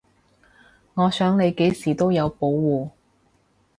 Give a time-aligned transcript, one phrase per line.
[0.95, 2.89] 我想你幾時都有保護